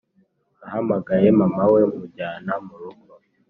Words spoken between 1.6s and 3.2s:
we mujyana murugo